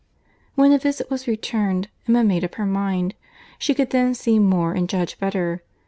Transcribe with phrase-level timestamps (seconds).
[0.55, 3.13] When the visit was returned, Emma made up her mind.
[3.59, 5.61] She could then see more and judge better.